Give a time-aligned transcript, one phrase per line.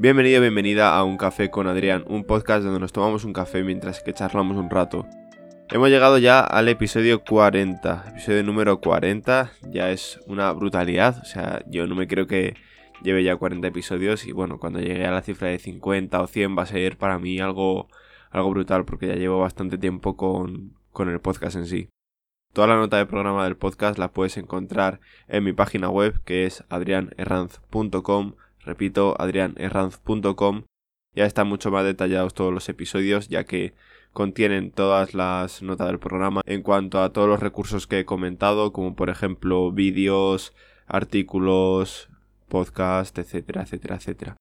[0.00, 4.00] Bienvenido, bienvenida a Un Café con Adrián, un podcast donde nos tomamos un café mientras
[4.00, 5.08] que charlamos un rato.
[5.70, 11.64] Hemos llegado ya al episodio 40, episodio número 40, ya es una brutalidad, o sea,
[11.66, 12.54] yo no me creo que
[13.02, 16.56] lleve ya 40 episodios y bueno, cuando llegue a la cifra de 50 o 100
[16.56, 17.88] va a ser para mí algo,
[18.30, 21.88] algo brutal porque ya llevo bastante tiempo con, con el podcast en sí.
[22.52, 26.46] Toda la nota de programa del podcast la puedes encontrar en mi página web que
[26.46, 28.34] es adrianerranz.com
[28.68, 30.64] Repito, adrianerranz.com.
[31.14, 33.72] Ya están mucho más detallados todos los episodios, ya que
[34.12, 38.74] contienen todas las notas del programa en cuanto a todos los recursos que he comentado,
[38.74, 40.54] como por ejemplo vídeos,
[40.86, 42.10] artículos,
[42.48, 44.36] podcast, etcétera, etcétera, etcétera.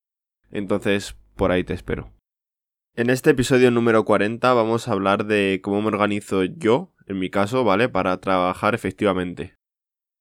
[0.52, 2.12] Entonces, por ahí te espero.
[2.98, 7.30] En este episodio número 40 vamos a hablar de cómo me organizo yo, en mi
[7.30, 7.88] caso, ¿vale?
[7.88, 9.57] Para trabajar efectivamente.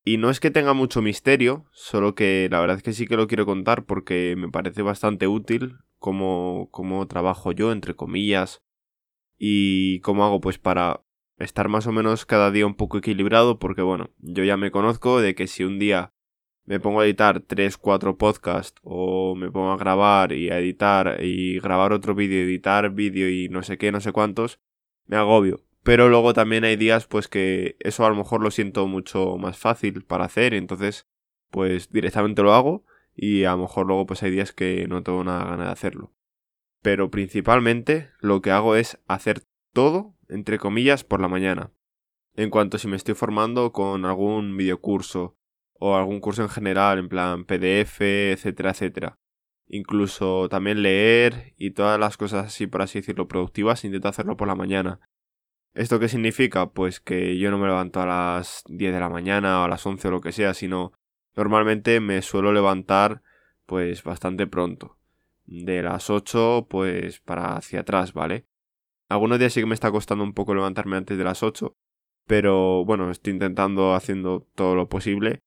[0.08, 3.16] Y no es que tenga mucho misterio, solo que la verdad es que sí que
[3.16, 8.62] lo quiero contar porque me parece bastante útil cómo, cómo trabajo yo, entre comillas,
[9.36, 11.02] y cómo hago pues para
[11.38, 15.20] estar más o menos cada día un poco equilibrado porque bueno, yo ya me conozco
[15.20, 16.12] de que si un día
[16.66, 21.18] me pongo a editar 3, 4 podcasts o me pongo a grabar y a editar
[21.20, 24.60] y grabar otro vídeo, editar vídeo y no sé qué, no sé cuántos,
[25.06, 25.65] me agobio.
[25.86, 29.56] Pero luego también hay días pues que eso a lo mejor lo siento mucho más
[29.56, 31.06] fácil para hacer, entonces
[31.52, 32.84] pues directamente lo hago
[33.14, 36.12] y a lo mejor luego pues hay días que no tengo nada ganas de hacerlo.
[36.82, 41.70] Pero principalmente lo que hago es hacer todo, entre comillas, por la mañana.
[42.34, 45.38] En cuanto si me estoy formando con algún videocurso
[45.74, 48.00] o algún curso en general, en plan PDF,
[48.32, 49.20] etcétera, etcétera.
[49.68, 54.48] Incluso también leer y todas las cosas así, por así decirlo, productivas, intento hacerlo por
[54.48, 54.98] la mañana.
[55.76, 56.70] ¿Esto qué significa?
[56.70, 59.84] Pues que yo no me levanto a las 10 de la mañana o a las
[59.84, 60.92] 11 o lo que sea, sino
[61.36, 63.22] normalmente me suelo levantar
[63.66, 64.96] pues bastante pronto.
[65.44, 68.46] De las 8 pues para hacia atrás, ¿vale?
[69.10, 71.74] Algunos días sí que me está costando un poco levantarme antes de las 8,
[72.26, 75.40] pero bueno, estoy intentando haciendo todo lo posible,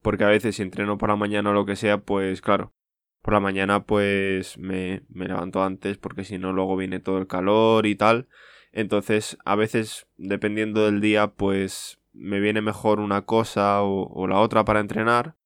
[0.00, 2.72] porque a veces si entreno por la mañana o lo que sea, pues claro,
[3.20, 7.26] por la mañana pues me, me levanto antes porque si no luego viene todo el
[7.26, 8.28] calor y tal,
[8.72, 14.64] entonces, a veces, dependiendo del día, pues me viene mejor una cosa o, la otra
[14.64, 15.36] para entrenar.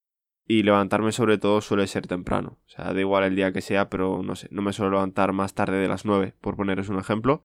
[0.48, 2.60] Y levantarme sobre todo suele ser temprano.
[2.66, 5.32] O sea, da igual el día que sea, pero no sé, no me suelo levantar
[5.32, 7.44] más tarde de las 9, por poneros un ejemplo.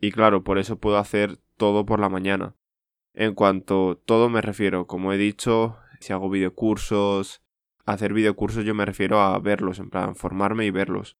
[0.00, 2.56] Y claro, por eso puedo hacer todo por la mañana.
[3.14, 7.42] En cuanto todo me refiero, como he dicho, si hago videocursos,
[7.84, 11.16] hacer videocursos yo me refiero a verlos, en plan, formarme y verlos.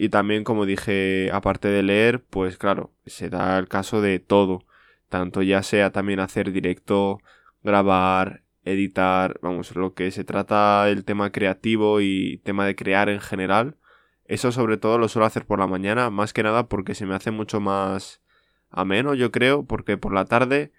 [0.00, 4.64] Y también, como dije, aparte de leer, pues claro, se da el caso de todo.
[5.08, 7.20] Tanto ya sea también hacer directo,
[7.64, 13.20] grabar, editar, vamos, lo que se trata el tema creativo y tema de crear en
[13.20, 13.76] general.
[14.24, 17.16] Eso sobre todo lo suelo hacer por la mañana, más que nada porque se me
[17.16, 18.22] hace mucho más
[18.70, 20.70] ameno, yo creo, porque por la tarde,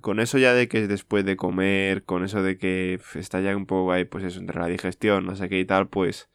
[0.00, 3.54] con eso ya de que es después de comer, con eso de que está ya
[3.54, 6.30] un poco ahí, pues eso, entre la digestión, no sé qué y tal, pues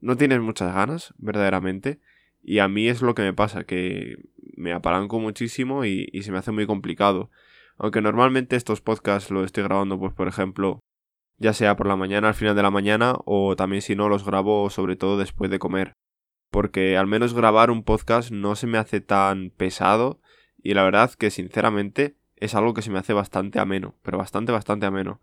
[0.00, 2.00] no tienes muchas ganas, verdaderamente.
[2.42, 4.16] Y a mí es lo que me pasa, que
[4.56, 7.30] me apalanco muchísimo y, se me hace muy complicado.
[7.78, 10.80] Aunque normalmente estos podcasts los estoy grabando, pues por ejemplo,
[11.38, 14.24] ya sea por la mañana, al final de la mañana, o también si no los
[14.24, 15.92] grabo sobre todo después de comer.
[16.50, 20.20] Porque al menos grabar un podcast no se me hace tan pesado
[20.62, 24.52] y la verdad que sinceramente es algo que se me hace bastante ameno, pero bastante,
[24.52, 25.20] bastante ameno.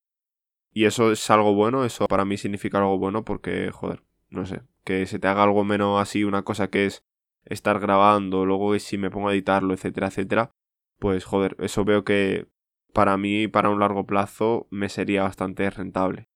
[0.73, 4.63] Y eso es algo bueno, eso para mí significa algo bueno porque, joder, no sé,
[4.83, 7.05] que se te haga algo menos así, una cosa que es
[7.45, 10.51] estar grabando, luego si me pongo a editarlo, etcétera, etcétera,
[10.99, 12.47] pues joder, eso veo que
[12.94, 16.29] para mí, para un largo plazo, me sería bastante rentable.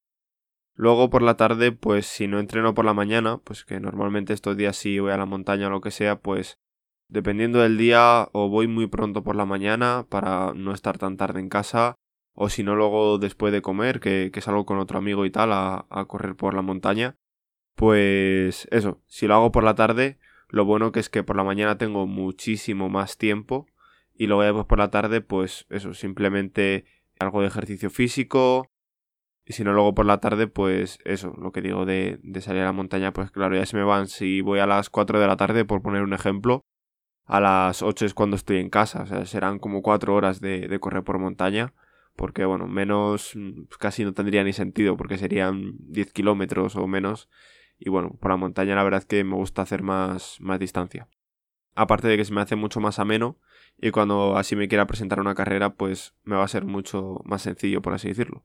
[0.74, 4.58] Luego por la tarde, pues si no entreno por la mañana, pues que normalmente estos
[4.58, 6.60] días sí voy a la montaña o lo que sea, pues
[7.08, 11.40] dependiendo del día o voy muy pronto por la mañana para no estar tan tarde
[11.40, 11.96] en casa,
[12.34, 15.52] o si no luego después de comer, que, que salgo con otro amigo y tal
[15.54, 17.16] a, a correr por la montaña,
[17.78, 20.18] pues eso, si lo hago por la tarde,
[20.50, 23.68] lo bueno que es que por la mañana tengo muchísimo más tiempo
[24.16, 26.86] y luego después por la tarde, pues eso, simplemente
[27.20, 28.72] algo de ejercicio físico.
[29.46, 32.64] Y si no, luego por la tarde, pues eso, lo que digo de, de, salir
[32.64, 34.08] a la montaña, pues claro, ya se me van.
[34.08, 36.66] Si voy a las 4 de la tarde, por poner un ejemplo,
[37.26, 39.04] a las 8 es cuando estoy en casa.
[39.04, 41.76] O sea, serán como 4 horas de, de correr por montaña.
[42.16, 43.36] Porque, bueno, menos
[43.80, 47.30] casi no tendría ni sentido, porque serían 10 kilómetros o menos
[47.78, 51.08] y bueno, por la montaña la verdad es que me gusta hacer más, más distancia.
[51.76, 53.40] Aparte de que se me hace mucho más ameno
[53.78, 57.44] y cuando así me quiera presentar una carrera pues me va a ser mucho más
[57.44, 58.44] sencillo por así decirlo.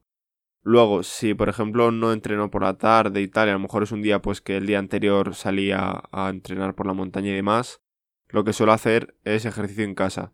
[0.65, 3.83] Luego, si por ejemplo no entreno por la tarde y tal, y a lo mejor
[3.83, 7.35] es un día pues que el día anterior salía a entrenar por la montaña y
[7.35, 7.83] demás,
[8.29, 10.33] lo que suelo hacer es ejercicio en casa.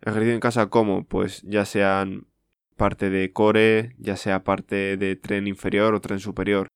[0.00, 2.26] Ejercicio en casa como, pues ya sean
[2.76, 6.66] parte de core, ya sea parte de tren inferior o tren superior.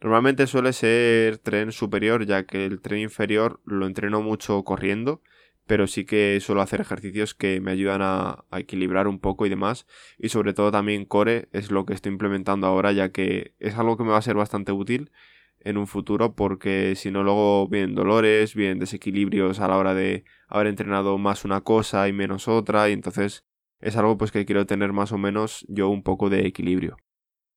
[0.00, 5.22] Normalmente suele ser tren superior, ya que el tren inferior lo entreno mucho corriendo
[5.70, 9.86] pero sí que suelo hacer ejercicios que me ayudan a, equilibrar un poco y demás.
[10.18, 13.96] Y sobre todo también core es lo que estoy implementando ahora, ya que es algo
[13.96, 15.12] que me va a ser bastante útil
[15.60, 20.24] en un futuro, porque si no luego vienen dolores, vienen desequilibrios a la hora de
[20.48, 23.44] haber entrenado más una cosa y menos otra, y entonces
[23.78, 26.96] es algo pues que quiero tener más o menos yo un poco de equilibrio.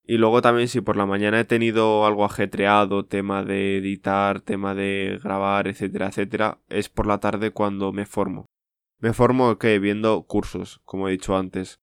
[0.05, 4.75] Y luego también si por la mañana he tenido algo ajetreado, tema de editar, tema
[4.75, 8.45] de grabar, etcétera, etcétera, es por la tarde cuando me formo.
[8.99, 11.79] Me formo que viendo cursos, como he dicho antes.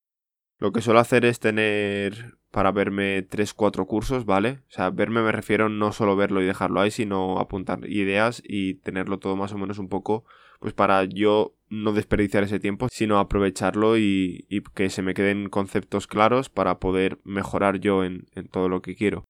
[0.59, 4.59] Lo que suelo hacer es tener para verme 3-4 cursos, ¿vale?
[4.67, 8.75] O sea, verme me refiero no solo verlo y dejarlo ahí, sino apuntar ideas y
[8.75, 10.25] tenerlo todo más o menos un poco,
[10.59, 14.45] pues para yo no desperdiciar ese tiempo, sino aprovecharlo y,
[14.75, 18.95] que se me queden conceptos claros para poder mejorar yo en, en todo lo que
[18.95, 19.25] quiero.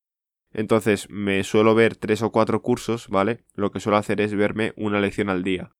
[0.52, 3.44] Entonces me suelo ver tres o cuatro cursos, ¿vale?
[3.54, 5.70] Lo que suelo hacer es verme una lección al día.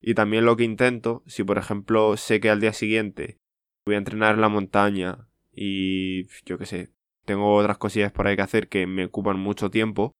[0.00, 3.38] Y también lo que intento, si por ejemplo sé que al día siguiente
[3.84, 6.90] voy a entrenar en la montaña y yo qué sé,
[7.24, 10.12] tengo otras cosillas por ahí que hacer que me ocupan mucho tiempo,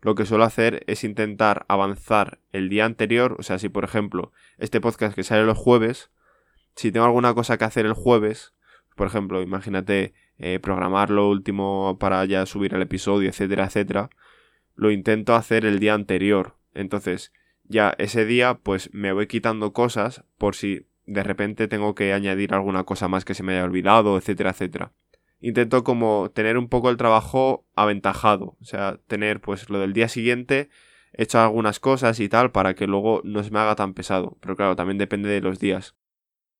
[0.00, 4.32] lo que suelo hacer es intentar avanzar el día anterior, o sea, si por ejemplo
[4.58, 6.10] este podcast que sale los jueves,
[6.74, 8.54] si tengo alguna cosa que hacer el jueves,
[8.96, 14.10] por ejemplo, imagínate eh, programar lo último para ya subir el episodio, etcétera, etcétera,
[14.74, 16.56] lo intento hacer el día anterior.
[16.74, 17.32] Entonces,
[17.64, 22.54] ya ese día, pues me voy quitando cosas por si de repente tengo que añadir
[22.54, 24.92] alguna cosa más que se me haya olvidado, etcétera, etcétera
[25.40, 30.08] intento como tener un poco el trabajo aventajado, o sea, tener pues lo del día
[30.08, 30.68] siguiente,
[31.12, 34.56] hecho algunas cosas y tal para que luego no se me haga tan pesado, pero
[34.56, 35.96] claro, también depende de los días.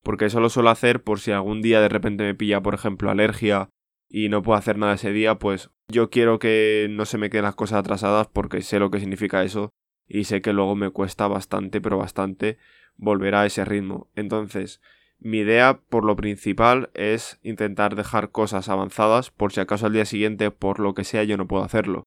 [0.03, 3.11] Porque eso lo suelo hacer por si algún día de repente me pilla, por ejemplo,
[3.11, 3.69] alergia
[4.09, 7.45] y no puedo hacer nada ese día, pues yo quiero que no se me queden
[7.45, 9.71] las cosas atrasadas porque sé lo que significa eso
[10.09, 12.59] y sé que luego me cuesta bastante, pero bastante
[12.97, 14.11] volver a ese ritmo.
[14.17, 14.81] Entonces,
[15.21, 20.05] mi idea, por lo principal, es intentar dejar cosas avanzadas por si acaso al día
[20.05, 22.05] siguiente, por lo que sea, yo no puedo hacerlo.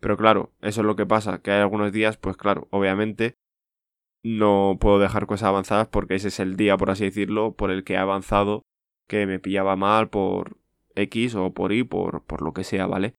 [0.00, 3.34] Pero claro, eso es lo que pasa, que hay algunos días, pues claro, obviamente
[4.24, 7.84] no puedo dejar cosas avanzadas porque ese es el día, por así decirlo, por el
[7.84, 8.62] que he avanzado,
[9.08, 10.58] que me pillaba mal por
[10.94, 13.14] X o por Y, por, por lo que sea, ¿vale?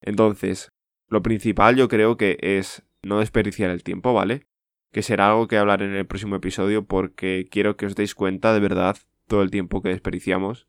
[0.00, 0.70] Entonces,
[1.08, 4.47] lo principal yo creo que es no desperdiciar el tiempo, ¿vale?
[4.92, 8.52] Que será algo que hablar en el próximo episodio porque quiero que os deis cuenta
[8.54, 8.96] de verdad
[9.26, 10.66] todo el tiempo que desperdiciamos.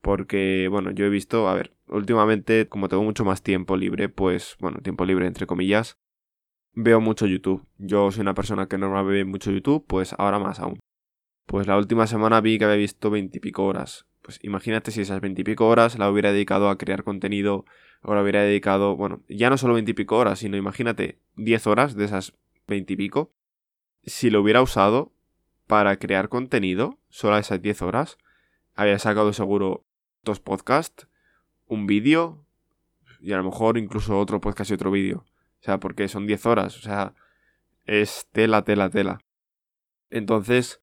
[0.00, 4.56] Porque, bueno, yo he visto, a ver, últimamente, como tengo mucho más tiempo libre, pues,
[4.58, 5.98] bueno, tiempo libre entre comillas,
[6.72, 7.66] veo mucho YouTube.
[7.76, 10.80] Yo soy una persona que normalmente ve mucho YouTube, pues ahora más aún.
[11.46, 14.06] Pues la última semana vi que había visto veintipico horas.
[14.22, 17.66] Pues imagínate si esas veintipico horas la hubiera dedicado a crear contenido,
[18.02, 22.06] o la hubiera dedicado, bueno, ya no solo veintipico horas, sino imagínate diez horas de
[22.06, 22.32] esas
[22.66, 23.34] veintipico
[24.04, 25.12] si lo hubiera usado
[25.66, 28.18] para crear contenido, solo esas 10 horas,
[28.74, 29.84] había sacado seguro
[30.22, 31.06] dos podcasts,
[31.66, 32.44] un vídeo
[33.20, 35.24] y a lo mejor incluso otro podcast y otro vídeo.
[35.60, 37.14] O sea, porque son 10 horas, o sea,
[37.84, 39.20] es tela, tela, tela.
[40.08, 40.80] Entonces,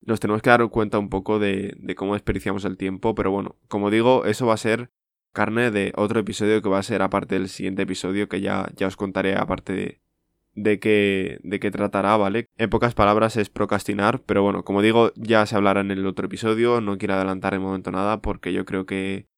[0.00, 3.56] nos tenemos que dar cuenta un poco de, de cómo desperdiciamos el tiempo, pero bueno,
[3.68, 4.90] como digo, eso va a ser
[5.32, 8.86] carne de otro episodio que va a ser aparte del siguiente episodio que ya, ya
[8.86, 10.00] os contaré aparte de,
[10.54, 12.48] de qué, de qué tratará, ¿vale?
[12.56, 16.26] En pocas palabras es procrastinar, pero bueno, como digo, ya se hablará en el otro
[16.26, 19.28] episodio, no quiero adelantar en momento nada porque yo creo que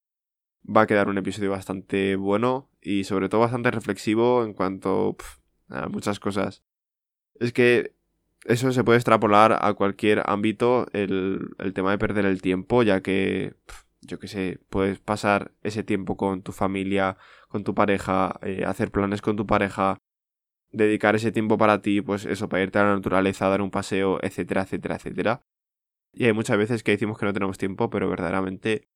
[0.64, 5.16] va a quedar un episodio bastante bueno y sobre todo bastante reflexivo en cuanto
[5.68, 6.62] a muchas cosas.
[7.38, 7.94] Es que
[8.44, 13.00] eso se puede extrapolar a cualquier ámbito, el, el tema de perder el tiempo, ya
[13.00, 13.54] que,
[14.02, 17.16] yo qué sé, puedes pasar ese tiempo con tu familia,
[17.49, 19.99] con tu pareja, eh, hacer planes con tu pareja,
[20.73, 24.18] dedicar ese tiempo para ti, pues eso, para irte a la naturaleza, dar un paseo,
[24.23, 25.42] etcétera, etcétera, etcétera.
[26.12, 28.88] Y hay muchas veces que decimos que no tenemos tiempo, pero verdaderamente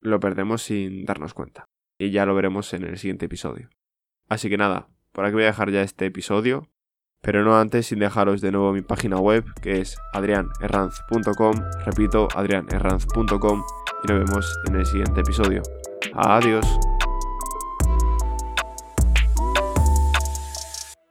[0.00, 1.68] lo perdemos sin darnos cuenta.
[1.98, 3.68] Y ya lo veremos en el siguiente episodio.
[4.28, 6.68] Así que nada, por aquí voy a dejar ya este episodio,
[7.20, 11.54] pero no antes sin dejaros de nuevo mi página web, que es adrianerranz.com,
[11.84, 13.62] repito, adrianerranz.com,
[14.04, 15.62] y nos vemos en el siguiente episodio.
[16.14, 16.64] Adiós.